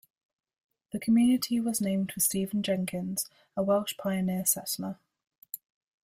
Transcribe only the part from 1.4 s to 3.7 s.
was named for Stephen Jenkins, a